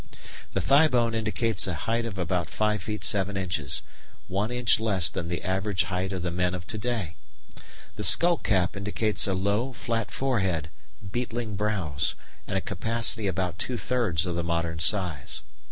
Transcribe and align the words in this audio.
The 0.53 0.61
thigh 0.61 0.87
bone 0.87 1.13
indicates 1.13 1.67
a 1.67 1.75
height 1.75 2.07
of 2.07 2.17
about 2.17 2.49
5 2.49 2.81
feet 2.81 3.03
7 3.03 3.37
inches, 3.37 3.83
one 4.27 4.49
inch 4.49 4.79
less 4.79 5.07
than 5.11 5.27
the 5.27 5.43
average 5.43 5.83
height 5.83 6.11
of 6.11 6.23
the 6.23 6.31
men 6.31 6.55
of 6.55 6.65
to 6.69 6.77
day. 6.79 7.15
The 7.97 8.03
skull 8.03 8.37
cap 8.39 8.75
indicates 8.75 9.27
a 9.27 9.35
low, 9.35 9.73
flat 9.73 10.09
forehead, 10.09 10.71
beetling 11.11 11.55
brows, 11.55 12.15
and 12.47 12.57
a 12.57 12.61
capacity 12.61 13.27
about 13.27 13.59
two 13.59 13.77
thirds 13.77 14.25
of 14.25 14.33
the 14.33 14.43
modern 14.43 14.79
size. 14.79 15.43